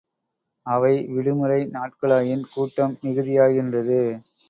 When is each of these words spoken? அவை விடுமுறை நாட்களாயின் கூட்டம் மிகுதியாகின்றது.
அவை 0.65 0.91
விடுமுறை 1.07 1.59
நாட்களாயின் 1.71 2.43
கூட்டம் 2.53 2.97
மிகுதியாகின்றது. 3.03 4.01